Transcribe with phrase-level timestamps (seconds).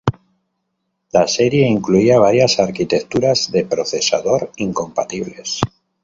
[1.11, 5.61] La serie incluía varias arquitecturas de procesador incompatibles.